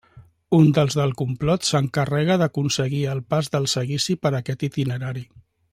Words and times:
Un 0.59 0.63
dels 0.77 0.95
del 0.99 1.13
complot 1.19 1.67
s'encarrega 1.67 2.39
d'aconseguir 2.43 3.05
el 3.13 3.21
pas 3.35 3.53
del 3.57 3.69
seguici 3.77 4.17
per 4.25 4.37
aquest 4.41 4.71
itinerari. 4.71 5.29